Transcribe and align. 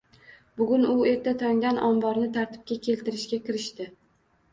Bugun 0.59 0.85
u 0.93 0.93
erta 1.09 1.33
tongdan 1.43 1.77
omborni 1.89 2.29
tartibga 2.37 2.79
keltirishga 2.89 3.41
kirishdi 3.45 3.89